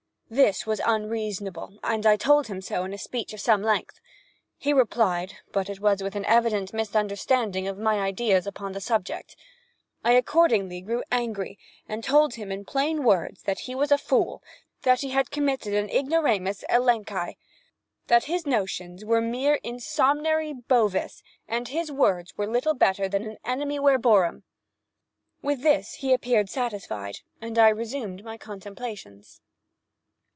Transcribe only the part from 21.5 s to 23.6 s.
his words little better than an